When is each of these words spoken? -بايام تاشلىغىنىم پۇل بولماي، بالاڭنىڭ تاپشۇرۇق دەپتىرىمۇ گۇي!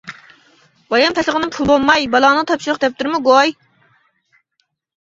-بايام 0.93 1.15
تاشلىغىنىم 1.19 1.51
پۇل 1.57 1.69
بولماي، 1.73 2.09
بالاڭنىڭ 2.17 2.51
تاپشۇرۇق 2.53 2.81
دەپتىرىمۇ 2.87 3.21
گۇي! 3.31 3.57